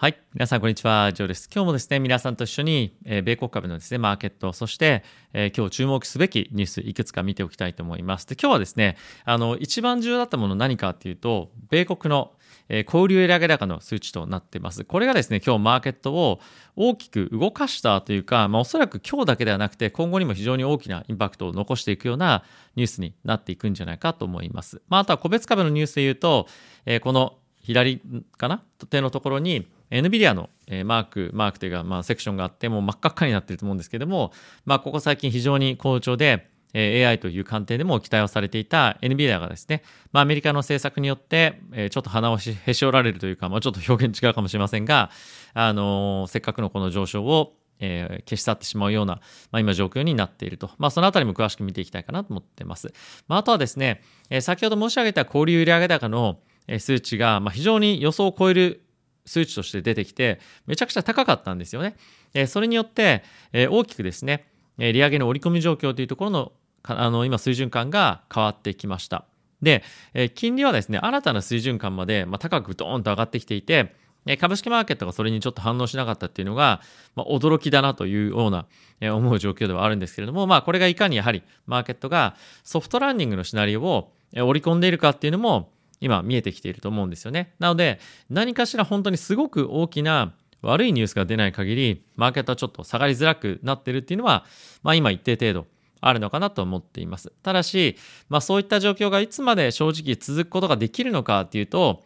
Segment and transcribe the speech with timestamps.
[0.00, 0.18] はい。
[0.32, 1.12] 皆さん、こんにちは。
[1.12, 1.50] ジョーです。
[1.54, 5.04] 今日もですね、皆さんと一緒に、えー、米国株のですね、マーケット、そして、
[5.34, 8.26] えー、今日注目すべきニュース、いくつか見ておきたいと思います。
[8.26, 12.32] で、今日はですね、あの、一番重要だったもの何かっていうと、米国の、
[12.70, 14.84] えー、交流売上高の数値となっています。
[14.84, 16.40] これがですね、今日マーケットを
[16.76, 22.42] 大きく動かしたというか、まあ、おそらく今日だけではなくて、今後にも非常に大きなインパクトを残していくような
[22.74, 24.80] ニュースになっていくんじゃないかと思います。
[24.88, 26.46] まあ、あとは個別株のニュースで言うと、
[26.86, 28.00] えー、この左
[28.38, 30.50] かな手のところに、NVIDIA の
[30.84, 34.32] マーク、マークというか、まあ、セクションがあって、もう真っ赤っかになっていると思うんですけども、
[34.64, 39.82] まあ、ここ最近非常に好調で、AI という観点でも期待をされていた NVIDIA がですね、
[40.12, 41.60] まあ、アメリカの政策によって、
[41.90, 45.10] ちょっと鼻をへし折られるというか、まあ、ちょっと表現違うかもしれませんが、
[45.52, 49.14] あのせっかくのこの上昇をえー、消し去ってしまうような、
[49.50, 50.70] まあ、今状況になっていると。
[50.78, 52.92] まあ、そのあたりも詳しく見ていきたいかなと思っています。
[53.26, 56.40] まあ、あとはですね、え、先ほど申し上げた交流売上高の
[56.78, 58.82] 数値が、まあ、非常に予想を超える
[59.30, 61.96] 数値として出てきて、めちゃくちゃ高かったんですよね。
[62.34, 64.46] えそれによって、え大きくですね、
[64.78, 69.24] え利上げの織り込み状況というところのあの今水準感が変わってきました。
[69.62, 73.94] で、え金利はですね、新たな水準感まで、ま高くドーンと上がってきていて、
[74.38, 76.80] 株式マーケットがそれにちょっと反応しなかったっていうのが、
[77.14, 78.66] ま、驚きだなというような、
[79.00, 87.54] え思う状況ではあるんですけれども、まあ、これがいかにやはりマーケットがソフトランニングのシナリオを織り込んでいるかっていうのも、今見えてきていると思うんですよね。
[87.58, 94.44] なので、何かしら本当にすごく大きな悪いニュースが出ない限り、マーケットはちょっと下がりづらくなってるっていうのは、
[94.82, 95.66] まあ今一定程度
[96.00, 97.32] あるのかなと思っています。
[97.42, 97.96] ただし、
[98.28, 102.02] まあそういった状況がいつまで正直続くことができるのかっていうと、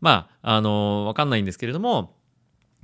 [0.00, 2.14] まあ、あの、わかんないんですけれども、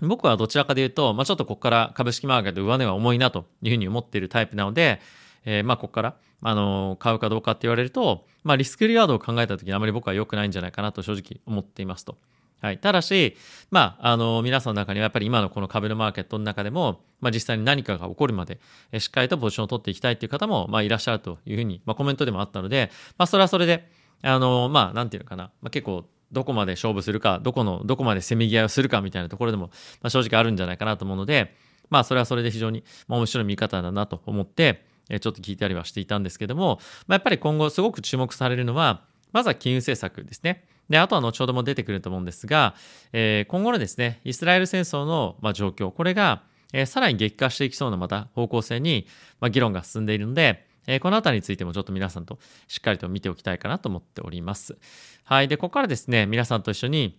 [0.01, 5.01] 僕はどちらかで言うと、まあちょっとここから株式マーケット上値は重いなというふうに思っているタイプなので、
[5.45, 12.19] えー、まあここからあの買うかどうかって言われると、まあ、リスクリワードを考えた時にあまり僕は良くないんじゃないかなと正直思っていますと。
[12.61, 13.37] はい、ただし、
[13.73, 18.61] まあ、あの皆さんの中にはやっぱり今のこの株のマーケットの中でも、まあ、実際に何かが起こるまで
[19.01, 23.89] しっかりとポジションを取っていきたいという方も、まあ、いらっしゃるというふうに、まあ、コメントでもあったので、まあ、それはそれで
[24.23, 29.67] あのまあなんていうのかな、まあ、結構どこまで勝負するかどこのどこまでせめぎ合いをするかみたいなところでも、
[30.01, 31.57] まあ、正直あるんじゃないかなと思うので
[31.91, 40.65] まあそれはそれで非常に、まあ、面白い見方だなと思ってちょっと聞いたりはしていたんですけども、まあ、やっぱり今後すごく注目されるのは、まずは金融政策ですね。
[40.89, 42.75] で、あとは後ほども出てくると思うんですが、
[43.13, 46.43] えー、今後のですね、イスラエル戦争の、ま、状況、これが、
[46.73, 49.07] え、さらに激化していきそうなまた方向性に、
[49.41, 54.77] ま、議論が進んでいるので、え、このあたりについてもちょっと皆さんとしっかりと見ておきたいかなと思っております。
[55.25, 55.49] はい。
[55.49, 57.19] で、ここからですね、皆さんと一緒に、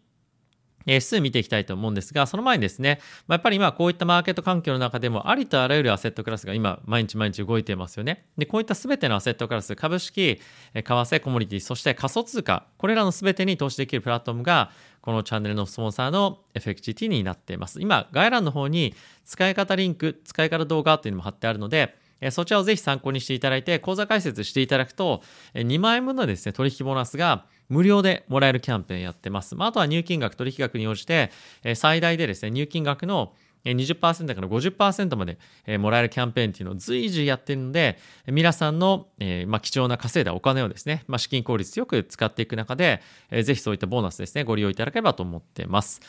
[0.86, 8.26] 指数見ていきたいと思うんですが、その前にですね、まあ、やっぱり今こういったマーケット環境の中でもありとあらゆるアセットクラスが今毎日毎日動いていますよね。
[8.38, 10.42] で、こういった全てのアセットクラス、株式、
[10.74, 14.72] 為替、コモディティ、そして仮想通貨、これらの全てに投資できるプラットフォームが
[15.02, 17.82] このチャンネルのスポンサーの FXGT になっています。
[17.82, 18.96] 今、概要欄の方に
[19.26, 21.98] 使い方リンク、使い方動画というのも貼ってあるので、
[22.32, 25.22] そちらをぜひ参考にしていただいて、口座開設していただくと、
[25.56, 29.56] 2万円分のですね、取引ボーナスが無料でもらえるキャンペーンやってます。
[29.56, 31.32] まあ、あとは入金額、取引額に応じて、
[31.64, 33.34] え最大でですね、入金額の
[33.66, 35.38] 20%から50%まで
[35.78, 37.98] もらえるキャンペーンっていうのを随時やってるので、
[38.28, 43.02] 皆さんの、えまあ、貴重な稼いだお金をですね、まあ、資金効率よく使っていく中で、
[43.32, 46.02] えぜひそういったボーナスですね、ご利用いただければと思ってます。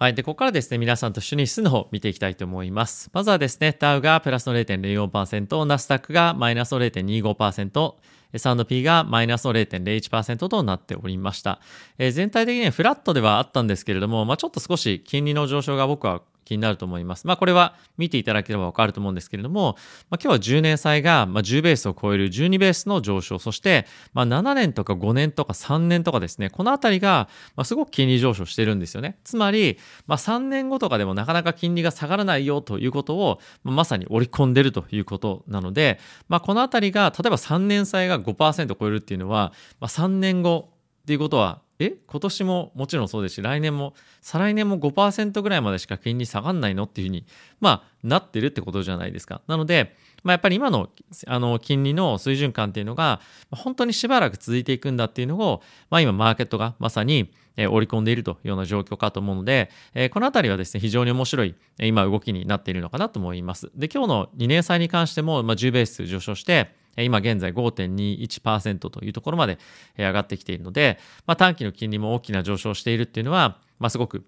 [0.00, 0.14] はい。
[0.14, 3.10] で、ここからですね、皆さんと一緒に数の方見ていきたいと思います。
[3.12, 7.94] まずはですね、ダウがプラスの0.04%、ナスダックがマイナスの0.25%、
[8.32, 11.60] S&P がマイナスの0.01%となっておりました。
[11.98, 17.26] え、全体的にフラットではあったんですけれども、まあ、ちょっと少し金利の上昇が僕は気になると思います。
[17.26, 19.76] まあこれは見ていただければわかると思うんですけれども、
[20.08, 29.18] まあ、今日は10年債が10ベースを超える12ベースの上昇、そしてま7年とか5年とか3年とかですね、このあたりがますごく金利上昇してるんですよね。
[29.24, 35.98] つまり、ま3年後とかでもなかなか金利が下がらないよということをまさに織り込んでるということなので、
[36.28, 40.70] まあ、このあたりが例えば3年債が5%超えるっていうのは、ま、3年後
[41.08, 47.24] っていうことはえ今年ももちろんそうですし来年も再来年も5%ぐらいまでしか金利下がんないのっていうふうに
[47.60, 50.90] まあなってるってことじゃないですかなので、まあ、やっぱり今の
[51.26, 63.68] あの金利の水準感っていうのが本当にしばらく続いていくんだっていうのを、まあ、今マーケットがまさに織り込んでいるというような状況かと思うので、えこのあたりはですね、非常に面白い今動きになっているのかなと思います。
[63.74, 66.72] で、今日の2年債に関しても、まあ、10ベース上昇して、
[67.04, 69.58] 今現在5.21%というところまで
[69.96, 74.24] 上がってきているので、まあ、短期の金利も大きな上昇しているっていうのは、まあ、すごく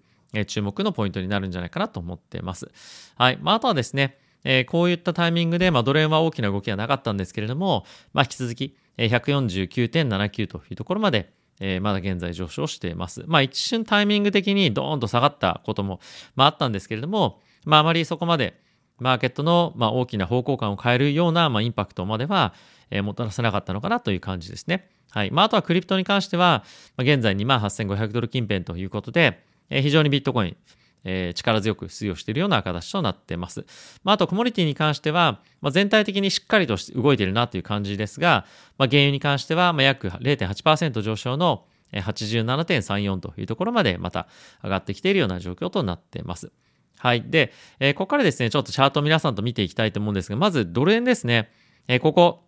[0.46, 2.70] 注目のポイントになるんじゃないかなと思っています。
[3.16, 3.38] はい。
[3.40, 13.22] まあ、あとはですね、え、こういったタイミングで、まあ、ドル円は大きな動きはなかったんですけれども、まあ、引き続き149.79というところまでえ、まだ現在上昇しています。
[13.26, 16.00] まあ一瞬タイミング的にドーンと下がったことも、
[16.34, 18.58] まあ、あったんですけれども、まああまりそこまで
[19.00, 22.54] マーケットの、ま、大きな方向感を変えるような、ま、インパクトまでは、
[23.02, 24.88] もたらせなかったのかなという感じですね。
[25.10, 25.30] はい。
[25.30, 26.64] まあ、とはクリプトに関しては、
[26.98, 33.64] 現在28,500ドル近辺ということで、非常にビットコイン、力強く推移をしているような形となっています。
[34.04, 38.44] まあ、と、コモディティに関しては、全体的にしっかりと動いているなという感じですが、
[38.78, 44.28] ま、原油に関しては、ま、約0.8%上昇の87.34というところまでまた
[44.62, 46.52] 上がってきているような状況となっています。
[47.00, 47.22] はい。
[47.22, 51.50] で、えー、ここからですね、ちょっとチャートを皆さんと見ていきたいと思うんですが、まずドル円ですね。
[51.88, 52.44] えー、ここ、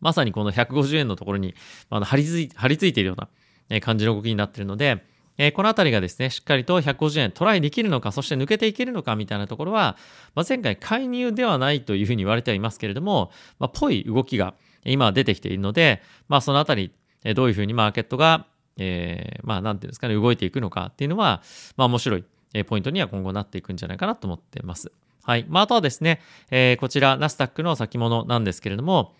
[0.00, 1.54] まさにこの150円のところに、
[1.88, 5.04] あの張り付い張り付いているような感じの動きになっているので、
[5.38, 9.96] えー、このあたりがですね、しっかりと150円トライできるのか、そして抜けていけるのかみたいなところは、
[10.34, 13.30] まあ、前回介入ではないというふうに言われてはいますけれども、
[13.60, 14.54] まあ、ぽい動きが
[14.84, 16.92] 今出てきているので、まあ、そのあたり、
[17.36, 21.42] どういうふうにマーケットが、えー、まあ、なんていうんですかね、動いていくのかっていうのは、
[21.76, 22.24] まあ、面白い
[22.66, 24.92] ポイントには今後なっていくんじゃないかなと思ってます。
[25.24, 25.46] はい。
[25.48, 26.20] まあ、あとはですね、
[26.50, 29.14] えー、こちら、ナスダックの先物なんですけれども、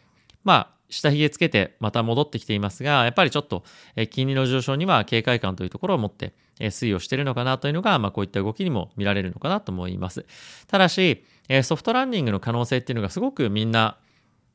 [0.44, 3.64] まあ、下髭つけてまた戻ってきていますが、やっぱりちょっと
[3.96, 10.26] え金利の上昇には警戒感というところを持ってえ推移をしているのかなというのが、まあ、こういった動きにも見られるのかなと思います。
[10.66, 13.96] ただし、えソフトランディングの可能性っていうのがすごくみんな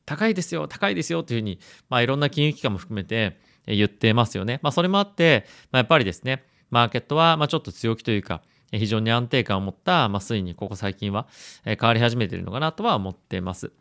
[0.06, 1.58] 高いですよ、高いですよというふうに、
[1.90, 4.60] まあ、いろんな金融機関も含めて言ってますよね。
[4.62, 11.26] まあ、それもあって、まあ、やっぱりですね、マーケットはまあちょっと強気というか、非常に安定感を持った、まあ、推移にここ最近は
[11.64, 13.72] 変わり始めているのかなとは思っています。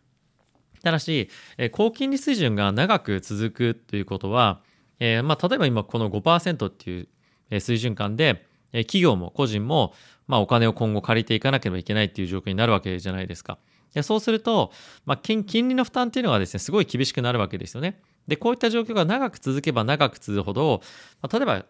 [0.83, 1.29] ただし、
[1.71, 4.61] 高金利水準が長く続くということは、
[4.99, 7.07] えー、まあ、例えば今この5%ってい
[7.51, 9.93] う水準感で、企業も個人も、
[10.27, 13.57] まあ、お金を今後借りていかなければいけないっていう状況になるわけじゃないですか。
[13.93, 14.71] でそうすると、
[15.05, 18.01] まあ金、金利の負担っていうのがですね、すごい厳しくなるわけですよね。
[18.27, 20.81] で、こういった状況が長く続けば長く続くほど、
[21.21, 21.65] まあ、例えば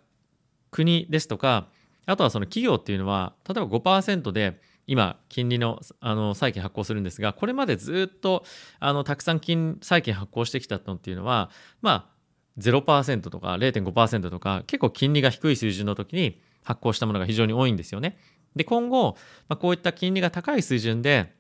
[0.72, 1.68] 国ですとか、
[2.08, 8.44] あとはその企業っていうのは、例えば5%で今、金利のあの債券発行するんですが、これまでずっと
[8.80, 11.52] あのたくさん金債券発行してきたのっていうのは、
[11.82, 12.18] まあ、
[12.58, 18.18] 0%とか0.5%とか、結構金利が低い水準の時に発行したものが非常に多いんですよね。
[18.56, 19.16] で、今後、
[19.48, 21.36] まあ、こういった金利が高い水準で、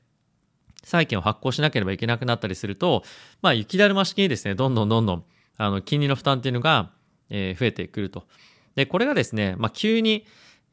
[0.83, 3.03] 債券を発行しなければいけなくなったりすると、
[3.41, 5.23] まあ、雪だるま式にですね、どんどんどんどん、
[5.57, 6.91] あの、金利の負担っていうのが、
[7.29, 8.25] えー、増えてくると。
[8.75, 10.25] で、これがですね、まあ、急に、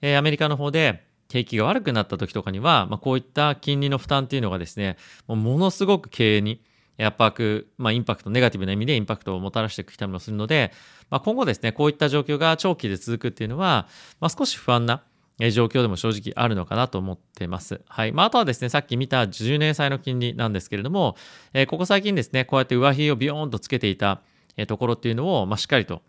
[0.04, 6.62] えー、アメリカの方で景気が悪くなった時とかには、まあ、こういった金利の負担っていうのがですね、もものすごく経営に
[6.98, 10.72] 圧迫、まあ、インパクト、ネガティブな意味でインパクトをもたらしてきたりもするので、
[11.08, 13.88] まあ、今後ですね、こういった状況が長期で続くっていうのは、
[14.20, 15.02] まあ、少し不安な
[15.38, 17.80] 状況でも正直あるのかなと思ってます。
[17.88, 18.12] はい。
[18.12, 21.16] まあ、あとはですね、さっき見た10年債の金利なんですけれども、
[21.54, 24.20] えー、ここ最近ですね、こうやって上髭をビヨーンとつけていた
[24.68, 26.02] ところっていうのを、まあ、しっかりと、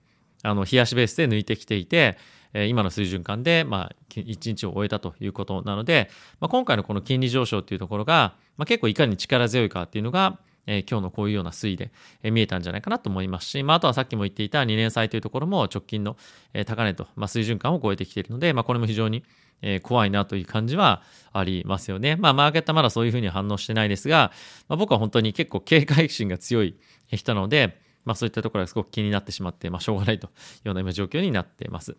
[0.44, 2.18] あの、冷やしベースで抜いてきていて、
[2.64, 6.10] 今の水準感で、まあ、1日を終えたということなので、
[6.40, 11.92] まあ、今回のこの金利上昇というところが、まあ、結構いかに力強いかっていうのが、えー、今日のこういうような推移で、
[12.24, 16.18] え、見えたんじゃないかなと思いますし、まあ、あとはさっきも言っていた2年債というところも直近の、
[16.54, 19.24] え、高値と、まあ、水準感を超えてきているので、まあ、これも非常に、
[19.62, 21.02] え、怖いなという感じは
[21.34, 22.16] ありますよね。
[22.16, 24.32] まあ、マーケットはまだそういうふうに反応してないですが、
[24.68, 26.76] まあ、僕は本当に結構警戒心が強い
[27.12, 30.32] 人なので、まあ、そういったところがすごく気になってしまって、まあ、しょうがないという
[30.70, 31.96] ような今状況になっています。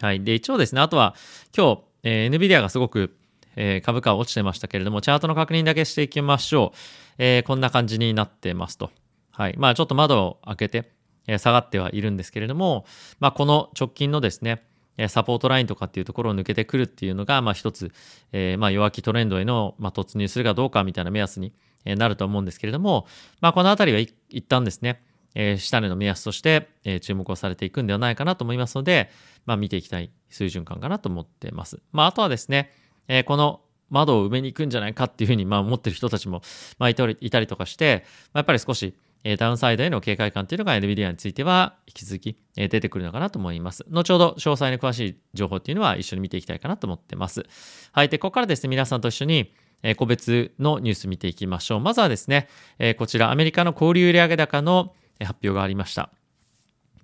[0.00, 0.22] はい。
[0.22, 1.14] で、一応ですね、あとは
[1.56, 3.16] 今日、えー、NVIDIA がすごく、
[3.56, 6.76] えー、株価落ちてましたけれども、チャートの確認だけしていきましょう。
[7.18, 8.90] えー、こんな感じになってますと。
[9.32, 9.54] はい。
[9.58, 10.92] まあ、ちょっと窓を開けて、
[11.26, 12.86] え、下がってはいるんですけれども、
[13.18, 14.62] まあ、この直近のですね、
[15.08, 17.92] サポートラインとかっていうところを抜けてくるっていうのが、まあ一つ、
[18.32, 21.52] えー、まあ弱気トレンドへの、まあ、突入するかどうかみたいな目安に
[21.84, 23.06] なると思うんですけれども、
[23.40, 25.02] まあこのあたりは一旦ですね、
[25.34, 29.10] えー、下値の目安として、えー、注目をされていくんではないかなと思いますので、
[29.46, 31.80] まあ、見ていきたい水準感かなと思ってます。
[31.92, 32.72] まあ、あとはですね、
[33.08, 33.60] えー、この
[33.90, 36.42] 窓を埋めに行くんじゃないかっていうふうに、まあ、思ってる人たちも、
[36.78, 38.94] まあ、いたりとかして、まあ、やっぱり少し、
[39.24, 43.84] えー、ダウンサイドへの警戒感っていうのが NVIDIA については引き続き、えー、出てくるのかなと思います。
[43.88, 47.44] 後ほど詳細の詳しい情報っていうのは一緒に見ていきたいかなと思ってます。
[47.92, 48.08] はい。
[48.08, 51.80] で、ここからですね、皆さんと一緒に、え、個別のニュース見ていきましょう。
[51.80, 56.10] まずはですね、え、こちらアメリカの小売売上高の発表がありました。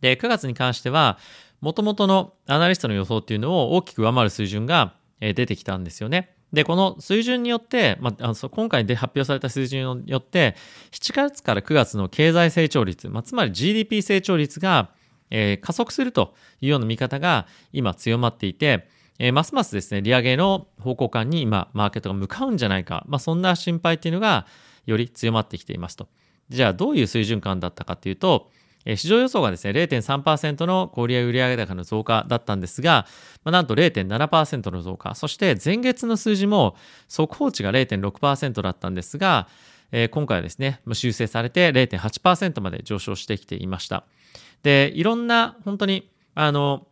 [0.01, 1.19] で、9月に関しては、
[1.61, 6.37] もともとのアナリストの予想っていうのを大きく上回る水準が出てきたんですよね。
[6.53, 10.55] で、この水準によって、まあ、今回で発表された水準によって、
[10.93, 14.91] 7月から9月の経済成長率、まあ、つまり GDP 成長率が、
[15.31, 24.47] えー、加速するというような見方が今強まっていて、えー、ますますですね、利上げの方向感に今、マーケットが向かうんじゃないか、まあ、そんな心配っていうのが
[24.85, 26.09] より強まってきていますと。
[26.49, 28.51] じゃあどういう水準感だったかっていうと、
[28.95, 33.07] 市場予想がですね、0.3%の小売売上高の増加だったんですが、
[33.43, 36.77] まあ、なんと0.7%の増加、そして前月の数字も
[37.09, 39.49] 速報値が0.6%だったんですが、
[39.91, 44.05] え、今回はですね、修正されて0.8%まで上昇してきていました。
[44.63, 46.87] で、いろんな本当に、あの、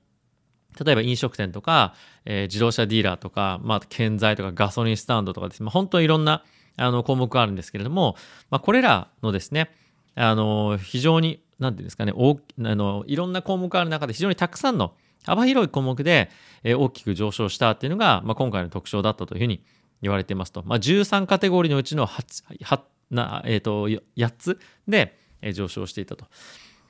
[0.84, 1.94] 例えば飲食店とか、
[2.24, 6.42] えー、自動車ディーラーとか、まあ、建材とかガソリンスタンドとかですね、まあ、本当にいろんな
[6.76, 8.16] あの項目があるんですけれども、
[8.50, 9.70] まあ、これらのですね、
[10.14, 16.30] あの非常になんていうんですかね大あのいろんな項目がある中で非常にたくさんの幅広い項目で、
[16.62, 19.64] え、大きく上昇したっていうのが、まあ、今回の特徴だったというふうに
[20.02, 26.26] 言われていますと、まあ、13カテゴリーのうちの 8, 8な、えーと、8つで、え、上昇していたと。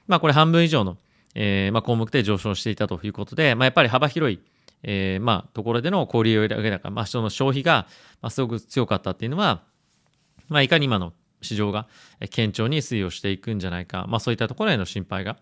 [0.07, 0.97] まあ、これ半分以上の、
[1.35, 4.41] えーまあ、項目で上昇していたということで、まあ、やっぱり幅広い、
[4.83, 7.87] えーまあ、ところでの小売売上高、まあ、その消費が、
[8.21, 9.63] まあ、すごく強かったっていうのは、
[10.49, 11.87] まあ、いかに今の市場が
[12.21, 15.37] 堅調に推移をしていくんじゃないか、まあ、そういったところへの心配が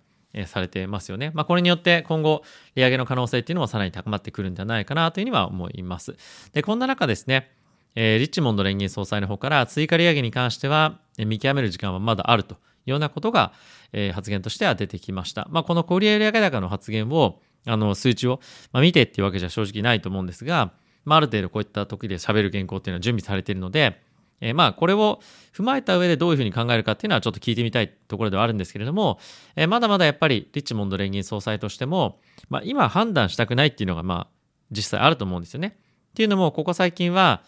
[0.47, 1.31] されてますよね。
[1.35, 2.43] まあ、これによって今後、
[2.75, 6.17] 利上げの可能性っていうのもさらに高まってくるんじゃないかなというふうには思います。
[6.53, 7.51] で、こんな中ですね、
[7.95, 12.57] えー、リッチモンド連銀総裁の方から追加利上げに関しては、見極める時間はまだあるとい
[12.87, 13.53] うようなことが、
[13.93, 15.47] えー、発言としては出てきました。
[15.51, 18.41] まあ、この小売売上高の発言を、あの、数値を、
[18.73, 20.73] まあ、見てっていうわけじゃ正直ないと思うんですが、
[21.05, 24.01] まあ、ある程度こういった時で喋る原稿っていうのは準備されているので、
[24.43, 25.21] えー、まあこれを
[25.55, 29.19] 踏まえた上でどういうふうに考えるかっていうのはちょっと聞いてみたいところではあるんですけれども、
[29.57, 32.21] えー、まだまだやっぱりリッチモンド連銀総裁としても、
[32.51, 34.27] まあ、今判断したくないっていうのがまあ
[34.71, 35.79] 実際あると思うんですよね。
[36.11, 37.43] っていうのもここ最近は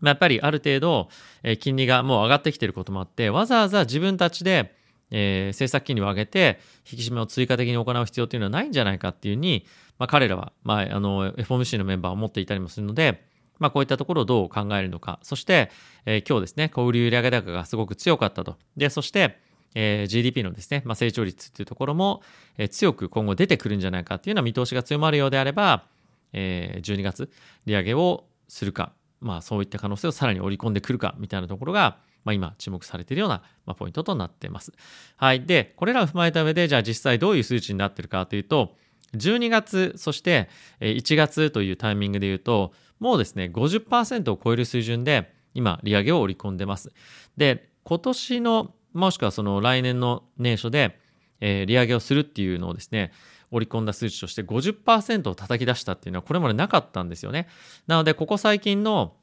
[0.00, 1.08] まやっぱりある程度、
[1.42, 4.74] え金利がもう上がってきていることもあってわざわざ自分たちで、
[5.10, 6.60] え、政策金利を上げて
[6.90, 9.66] 引き締めを追加的に行う必要というのはないんじゃないかっていうふうに、
[9.98, 13.26] まあ、彼らは、まあ、あの FOMC のメンバーを持っていたりもするので、
[13.58, 15.18] まあ、こういったところをどう考えるのか。
[15.22, 15.70] そして、
[16.06, 18.56] えー、今日ですね、小売売上高がすごく強かったと。
[18.76, 19.38] で、そして、
[19.74, 22.22] えー、GDP のですね、まあ、成長率っていうところも、
[22.58, 25.84] えー、強く今後出てくるんじゃないかっていうような見通しが強まるようであれば、
[26.32, 27.30] えー、12月
[27.66, 34.72] 利上げをするか、まあ、そういった可能性をさらに織り込んでくるかみたいなところが、まあ、今注目されているような、まあ、ポイントとなっています。
[35.16, 35.44] はい。
[35.44, 38.76] で、これらを踏まえた上で、じゃあ実際どういう数値になっているかというと、
[39.14, 40.48] 12月、そして
[40.80, 46.92] 1月というタイミングで言うと、もうですね、50%を超える水準で今、利上げを織り込んでます。
[47.36, 50.98] で、今年の、もしくはその来年の年初で、
[51.40, 53.12] えー、利上げをするっていうのをですね、
[53.50, 57.46] 織り込んだ数値として50%を叩き出したっていうのはこれまでなかったんですよね。
[57.86, 59.14] なので、ここ最近の、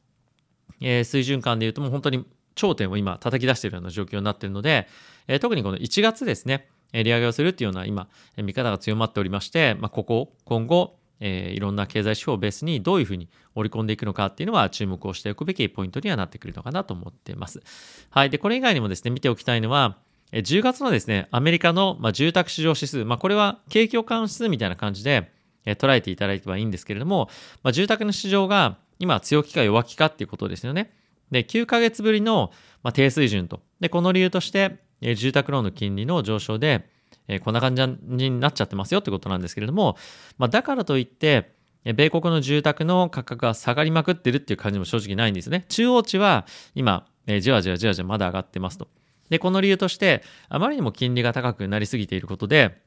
[0.80, 2.25] えー、水準感でいうともう本当に
[2.56, 4.88] 頂点を今叩き出しているような状況になっているので、
[5.28, 17.62] えー、特にこの1月ですね、利上げをするっていうような今、見方が強まっておりまして、まあ、ここ、今後、えー、いろんな経済指標をベースにどういうふうに織り込んでいくのかっていうのは注目をしておくべきポイントにはなってくるのかなと思っています。
[18.10, 18.30] はい。
[18.30, 20.00] で、これ以外にもですね、見ておきたいのは、
[20.34, 25.32] 10月のですね、アメリカの、ま、住宅市場指数、まあ、これは景況感指数みたいな感じで、
[25.66, 27.30] え、捉えていただければいいんですけれども、
[27.63, 30.92] まあ、住宅の市場が今強気か弱気かっていうことですよね。
[31.32, 32.51] で、9ヶ月ぶりの、
[32.82, 33.62] ま、低水準と。
[33.80, 36.88] で、この理由として、え、住宅ローンの金利の上昇で、
[37.27, 37.82] え、こんな感じ
[38.27, 39.98] になっちゃってますよってことなんですけれども、
[40.38, 41.53] まあ、だからといって、
[41.84, 45.65] 米国の住宅の価格が下がりまくってるっていう感じも正直ないんですね。
[45.70, 48.88] 中央値は今、え、じわじわじわじわまだ上がってますと。
[49.30, 52.82] で、この理由として、あまりにも金利が高くなりすぎていることで、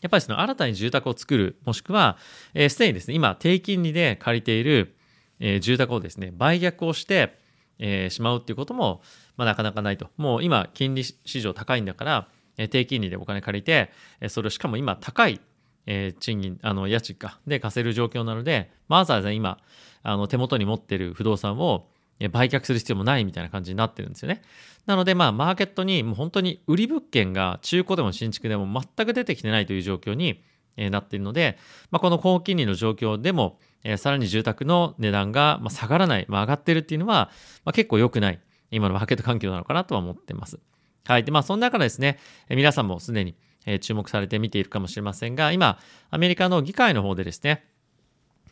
[0.00, 2.18] やっぱりその新たに住宅を作る、もしくは、
[2.54, 4.96] えー、すでにですね、今、低金利で借りている、
[5.38, 7.38] えー、住宅をですね、売却をして、
[7.78, 9.02] えー、しまうっていうことも、
[9.36, 10.10] まあ、なかなかないと。
[10.16, 12.28] もう今、金利市場高いんだから、
[12.60, 13.90] え、低金利でお金借りて、
[14.20, 15.40] え、それをしかも今、高い
[15.86, 19.58] え、賃金、あの、家賃か、で貸せる状況なので、わざわざ今、
[20.02, 21.88] あの、手元に持ってる不動産を
[22.32, 24.42] 売却する必要もないみたいな感じになってるんですよね。
[24.86, 30.42] なので、まあ、マーケットにもう本当に売り物件が中古でも新築でも全く出てきてないという状況に
[30.76, 31.58] なっているので、
[31.90, 37.30] まあ、この高金利の状況でも、え、さらに住宅の値段が下がらない、まあ、上がってるっていうのは、
[37.64, 38.40] まあ、結構良くない、
[38.70, 40.60] 今のマーケット環境なのかなとは思ってます。
[41.04, 41.24] はい。
[41.24, 43.34] で、まあ、その中でですね、皆さんもすでに、
[43.80, 45.78] 注目されて見ているかもしれませんが、今、
[46.10, 47.64] アメリカの議会の方でですね、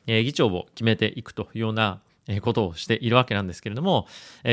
[0.07, 2.00] 議長を決めていくというような
[2.43, 4.07] ことをしているわけなんですけれども、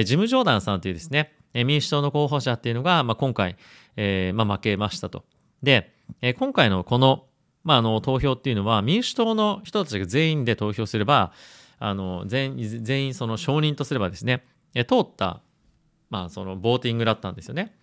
[0.06, 3.58] ジム・ジョーダンさんというですね、民主党の候補者っていうのが、まあ、今回、
[3.96, 5.26] えー、まあ、負けましたと。
[5.64, 5.94] で、
[6.38, 7.26] 今回のこの、
[7.64, 11.32] まあ、あの投票っていうのは民主党の人たちが全員で投票すれば
[11.80, 15.42] あの全全員その承認とすればですね、通った、
[16.10, 17.76] まあ、そのボーティングだったんですよね。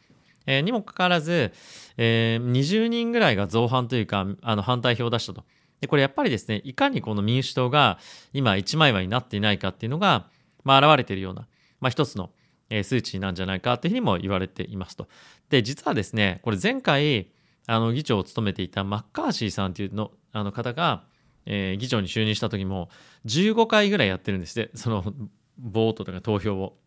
[0.47, 1.53] えー、にもかかわらず、
[1.97, 5.45] えー、20人ぐらいが造反というか、あの反対票を出したと。
[5.81, 7.99] で、これやっぱりですね、いかにこの民主党が
[8.33, 10.27] 今一枚岩になっていないかっていうのが、
[10.65, 11.49] まあ、現れているような、
[11.81, 12.31] まあ、一つの、
[12.83, 15.09] 数値なんじゃないかというふうにも言われていますと。
[15.51, 17.31] で実はですねこれ前回
[17.67, 21.05] あの議長を務めていたマッカーシーさんというのあの方が、
[21.45, 22.89] えー、議長に就任した時も
[23.27, 25.05] 15回ぐらいやってるんですねその
[25.59, 26.79] ボートとか投票を。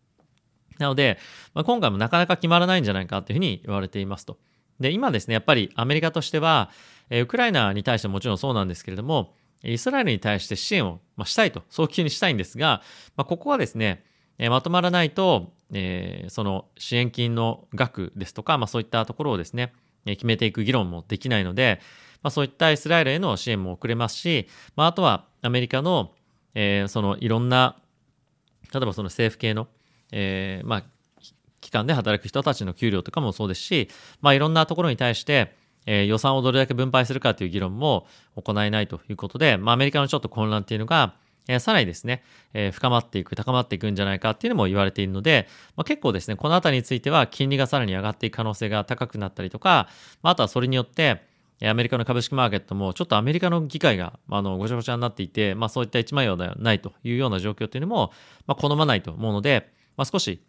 [0.78, 1.18] なので、
[1.54, 4.38] まあ、今回もなかなか決まらないんじゃないかというふうに言われていますと。
[4.80, 6.70] で今ですねやっぱりアメリカとしては、
[7.08, 12.82] えー、ウクライナに対してもちろんそうなんですけれどもイスラエルに対して支援を、まあ、したいと早急にしたいんですが、
[13.16, 14.04] まあ、ここはですね、
[14.38, 19.72] えー、まとまらないと、えー、その支援金の額ですとか、まあ、そういったところをですね、
[20.04, 21.80] えー、決めていく議論もできないので、
[22.22, 26.12] まあ、そういったイスラエルへの支援も遅れますし、まあ、あとはアメリカの、
[26.54, 27.76] えー、そのいろんな
[28.72, 29.68] 例えばその政府系の、
[30.12, 30.82] えー、まあ
[31.66, 33.88] 機関で働く人たちの給料とかもそうですし、
[34.20, 35.52] まあ、いろんなところに対して、
[35.84, 41.14] えー、予算をどれだけ分配するかという議論も行えないということで、まあ、アメリカのちょっと混乱っていうのが、
[41.48, 42.22] えー、さらにですね、
[42.54, 49.88] えー、深まっていく、高まっていくんじゃないかっていうのも言われているので、まあ、結構ですね、このあたりについては金利がさらに上がっていく可能性が高くなったりとか、
[50.22, 51.22] まあ、あとはそれによって、
[51.64, 58.12] アメリカの株式マーケットもちょっとアメリカの議会があのごちゃごちゃになっていて、まあ、そういった一枚岩ではないというような状況というのも、
[58.46, 60.40] まあ、好まないと思うので、まあ、少し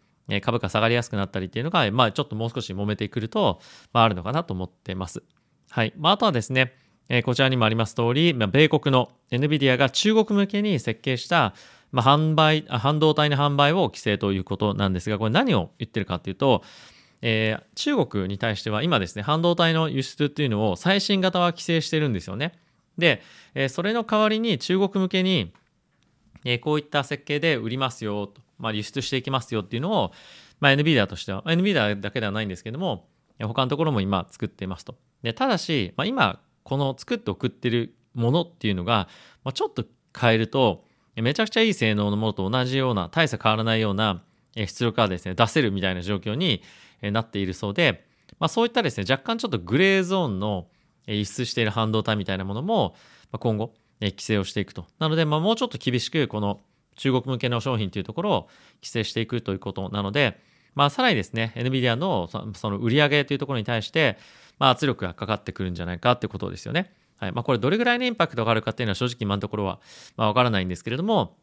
[0.42, 3.60] 株価下がりやすくなったりっていうのが、まあ、ちょっともう少し揉めてくると、
[3.92, 5.22] まあ、あるのかなと思ってます。
[5.70, 5.92] はい。
[5.96, 6.74] まあ、あとはですね、
[7.08, 11.54] え、こちらにもあります通り、ま、米国の NVIDIA が中国向けに設計した、
[11.90, 16.62] ま、販売、半導体の販売を規制ということなんですが、これ何を言ってるかっていうと、
[17.22, 22.52] えー、中国に対しては今ですね、半導体の輸出っていうのを最新型は規制してるんですよね。
[22.98, 23.22] で、
[23.54, 25.52] え、それの代わりに中国向けに、
[26.44, 30.12] え、こういった設計で売りますよと、まあ、輸出していきますよっていうのを、
[30.60, 33.08] まあ、NVIDIA としては、NVIDIA だけではないんですけども、
[33.46, 34.96] 他のところも今作っていますと。
[35.22, 39.08] でただし、まあ、今この作って送ってるものっていうのが、
[39.44, 39.84] まあ、ちょっと
[40.18, 40.84] 変えると
[41.16, 44.22] めちゃくちゃいい性能のものと同じような大差変わらないような
[44.54, 46.62] 出力がですね出せるみたいな状況に
[47.02, 48.06] なっているそうで、
[48.38, 50.68] まあ、そういったですね若干ちょっとグレーゾーンの
[51.06, 52.94] 輸出している半導体みたいなものも
[53.32, 56.60] 今後規制をしていくとなので、まあ、もうちょっと厳しくこの
[56.98, 58.48] 中国向けの商品というところを
[58.82, 60.38] 規制していくということなので、
[60.74, 64.18] まあ、さらにですね NVIDIA のその売り上げというところに対して
[64.58, 66.92] まあ、圧力がかかってくるんじゃないかってことですよね。
[67.16, 69.80] はいまあ、これどれぐらいのインパクトがあるかっていうのは正直今のところは
[70.16, 71.36] まあ分からないんですけれども、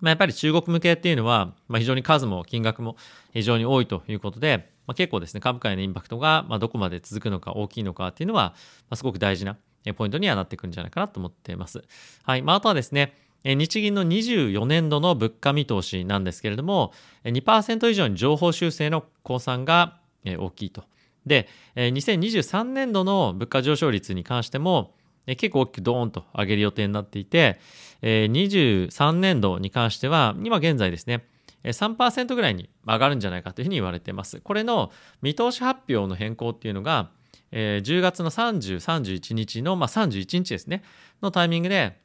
[0.00, 2.96] まあ、やっぱり中国向けっていうのは、まあ、非常に数も金額も
[3.32, 8.54] 非常に多いということで、まあ、結構ですね株価へのインパクトがまあどこまで続くのか大きいのかっていうのは、
[8.90, 9.56] まあ、すごく大事な
[9.96, 11.82] ポイントにはなってくるんじゃないかなと思っています。
[12.24, 16.92] はいまあ、あとはですね日銀の24年度の物価見通しなんですけれども
[17.24, 20.84] 2%以上に情報修正の公算が大きいと
[21.26, 24.94] で、2023年度の物価上昇率に関しても、
[25.26, 27.60] 結構大きくドーンと上げる予定になっていて、
[28.02, 31.24] 23年度に関しては、今現在ですね、
[31.64, 34.40] 3%ぐらいに上がるんじゃないかというふうに言われています。
[34.40, 37.10] これの見通し発表の変更っていうのが、
[37.52, 40.82] 10月の30、31日の、まあ、31日ですね、
[41.22, 42.01] のタイミングで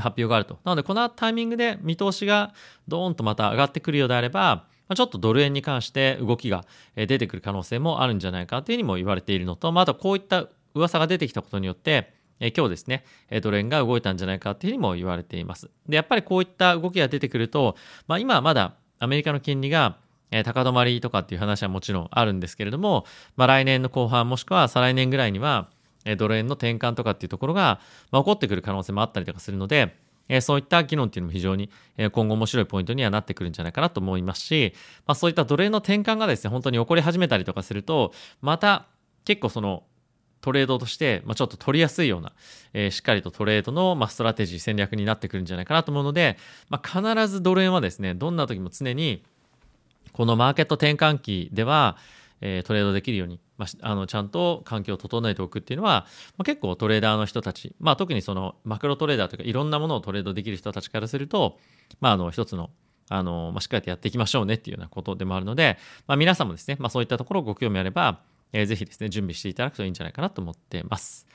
[0.00, 0.58] 発表があると。
[0.64, 2.54] なので、このタイミングで見通しが
[2.88, 6.64] ドーンとまた上がってくるようであれば、ちょっとドル円に関して動きが
[6.96, 12.14] 出てくる可能性もあるんじゃないかというふうにも言われているのと、まあ、とこういった噂が出てきたことによって、
[12.56, 13.04] 今日ですね、
[13.40, 15.70] ドル円が動いたんじゃないかというふうにも言われています。
[15.88, 17.76] で、やっぱりこういった動きが出てくると、
[18.08, 19.96] まあ、今はまだアメリカの金利が
[20.44, 23.04] 高止まりとかっていう話はもちろんあるんですけれども、
[23.36, 25.68] まあ、来年の後半もしくは再来年ぐらいには
[26.16, 29.96] ドル円の転換とかっていうところがま起こってくる可能性もあったりとかするので、
[30.28, 34.72] えそういった議論っていうのも非常に、え今後面白いポイントにはなってくるんじゃないかなと思いますし、
[35.06, 38.86] まあ、そういった奴隷の転換がですね本当に起こり始めたりとかするとまた
[39.24, 39.84] 結構その
[40.40, 42.32] トレードとして、まあ、ちょっと取りやすいような、
[42.72, 46.36] えー、しっかりとトレードの、まあ、ストラテジー戦略になってくるんじゃないかなと思うので、
[46.68, 49.22] まあ、必ずドル円はですねどんな時も常に
[50.12, 51.96] このマーケット転換期では、
[52.44, 61.58] えー、トレードできるように、まあ、あのちゃんと環境を整えておくっていうのは、まあ、結構トレーダーの人たち、まあ、特にそのマクロトレーダーというかいろんなものをトレードできる人たちからすると、
[62.00, 62.70] まあ、あの一つの
[63.08, 68.20] あの、まあ、しっかりとやっていきましょうねっていうようなことでもあるので、まあ、皆さんもですね、まあ、そういったところご興味あれば、
[68.52, 71.26] えー、ぜひですね準備していただくといいんじゃないかなと思っています。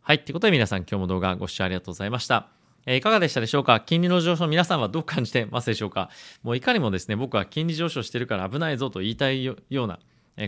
[0.00, 0.24] はい。
[0.24, 2.48] ということで皆さん今日も動画ご視聴ありがとうございました。
[2.86, 3.80] えいかがでしたでしょうか？
[3.80, 6.08] 金利の上昇、皆さんはどう感じてますでしょうか？
[6.42, 9.98] もういかにもですね、僕は金利上昇してるから危ないぞと言いたいような、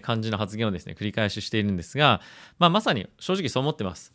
[0.02, 2.20] 感じの発言をですね繰り返ししているんですが、
[2.58, 4.12] まあ、まさに正直そう思ってます。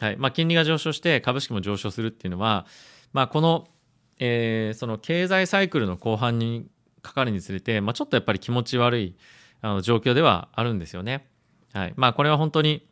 [0.00, 2.66] はいまあ、金利が上昇して株式も上昇するっていうのは、
[3.12, 3.68] まあ、この、
[4.18, 6.68] えー、その経済サイクルの後半に
[7.02, 9.16] かかるにつれて、まあ、ちょっとやっぱり気持ち悪い
[9.60, 11.28] あの状況ではあるんですよね。
[11.74, 12.88] はいまあ、これは本当に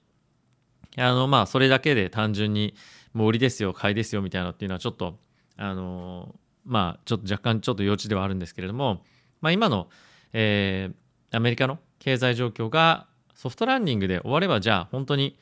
[0.97, 2.75] あのまあそれだけで単純に
[3.15, 5.19] もう売りですよ買いですよみたいなのっていうのはちょっと
[5.57, 9.03] あのまあちょっと若干ちょっと幼稚ではあるんですけれども
[9.41, 9.89] まあ、今の、
[10.33, 15.39] えー、アメリカの経済状況がソフトランディングで終わればじゃあ本当に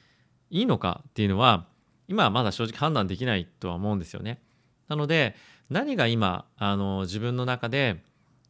[0.50, 1.66] いいのかっていうのは
[2.08, 4.40] 今はまだ正直判断できないとは思うんですよね。
[4.88, 5.34] なので
[5.70, 8.02] 何が今あの自分の中で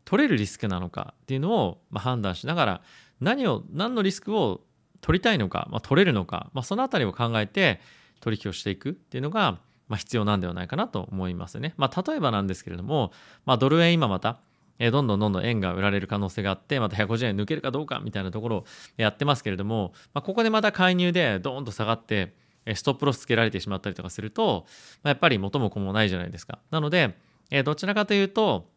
[0.05, 2.83] 取れるリスクなのかっていうのを、ま、判断しながら
[3.21, 4.61] 何を何のリスクを
[5.01, 7.81] 取りたいのか、まあ、取れるのか、まあ、その辺りを考えて
[8.21, 11.75] 取引をしていくっていうのが、まあ、必要なんではないかなと思いますね。
[11.77, 13.13] まあ、例えばなんですけれども、
[13.45, 14.39] まあ、ドル円今また
[14.79, 18.65] えどんどんどんどん円が売られる可能性があってまた150円抜けるかどうかみたいなところを
[18.97, 22.35] やってますけれども、まあ、ここでまた介入でドーンと下がって
[22.75, 24.67] ストップロスつけられてしまったりとかすると、
[25.03, 26.59] まあ、やっぱり元も子もないじゃないですか。
[26.71, 27.17] なので、
[27.51, 28.69] えどちらかというと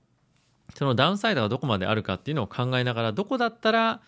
[0.76, 4.02] そのダウンサイドがどこまであるかっていうのを考えながらどこだったら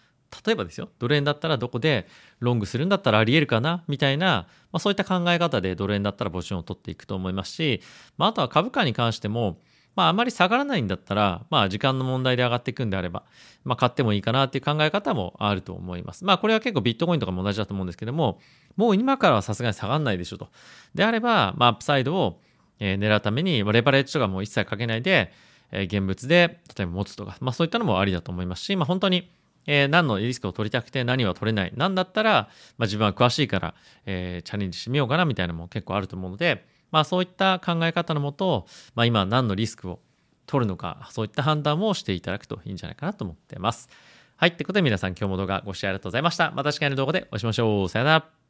[0.45, 2.07] 例えばですよドル円だったらどこで
[2.39, 3.83] ロングするんだったらありえるかな？
[3.87, 7.81] みたいな、まあ、そういった考え方でドル円だったらポジションを取っていくと思いますし、
[8.17, 9.57] まあ、あとは株価に関しても
[9.95, 13.23] まあ、あまり下がらないんだったら、まあ、時間の問題で上がっていくんであれば、
[13.63, 16.23] まあ、買ってもいいかなっていう考え方もあると思います。
[16.25, 18.39] まあ、これは結構ビットコインとかも同じだと思うんですけども、
[18.77, 20.49] もう今からはさすがに下がらないでしょと。
[20.95, 22.39] であれば、まあ、アップサイドを
[22.79, 25.31] 狙うために、レバレッジとかも一切かけないで、
[25.71, 29.31] 現物で例えば持つとか、まあ、そういったのもありだと思いますし、まあ、本当に、
[29.67, 31.71] え、何のリスクを取りたくて何は取れない。
[31.75, 33.73] なんだったら、まあ、自分は詳しいから、
[34.05, 39.99] えー、チャレンジしてみようかなみたいなのも結構あると思うので、まあ、そういった考え方のもと、まあ、今何のリスクを
[40.45, 43.89] 取るのか、そういった判断もしていただくといいんじゃないかなと思ってます。
[44.35, 44.49] はい。
[44.49, 46.51] ってことで皆さん今日も動画ご視聴ありがとうございました。
[46.51, 47.89] また次回の動画でお会いしましょう。
[47.89, 48.40] さよなら。